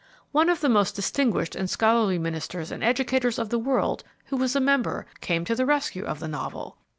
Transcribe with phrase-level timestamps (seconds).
[0.31, 4.55] One of the most distinguished and scholarly ministers and educators of the world, who was
[4.55, 6.79] a member, came to the rescue of the Novel.